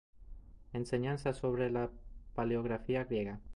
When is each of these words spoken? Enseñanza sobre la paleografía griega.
Enseñanza 0.73 1.31
sobre 1.31 1.69
la 1.69 1.91
paleografía 2.33 3.03
griega. 3.03 3.39